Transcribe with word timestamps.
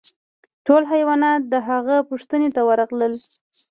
ټول 0.65 0.83
حیوانات 0.93 1.41
د 1.47 1.53
هغه 1.69 1.95
پوښتنې 2.09 2.49
ته 2.55 2.61
ورغلل. 2.69 3.13